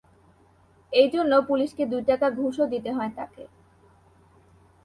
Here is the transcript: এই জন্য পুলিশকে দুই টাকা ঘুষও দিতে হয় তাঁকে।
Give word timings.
এই 0.93 1.07
জন্য 1.09 1.33
পুলিশকে 1.47 1.83
দুই 1.85 2.01
টাকা 2.01 2.27
ঘুষও 2.31 2.65
দিতে 2.67 2.89
হয় 2.91 3.11
তাঁকে। 3.15 3.43